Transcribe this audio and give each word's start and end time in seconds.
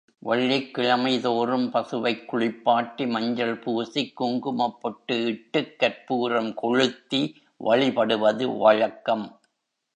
வெள்ளிக்கிழமை 0.19 1.19
தோறும் 1.19 1.73
பசுவைக் 1.73 2.25
குளிப்பாட்டி 2.25 3.07
மஞ்சள் 3.07 3.59
பூசிக் 3.59 4.15
குங்குமப் 4.15 4.79
பொட்டு 4.81 5.25
இட்டுக் 5.25 5.75
கர்ப்பூரம் 5.79 6.53
கொளுத்தி 6.53 7.21
வழிபடுவது 7.57 8.57
வழக்கம். 8.57 9.27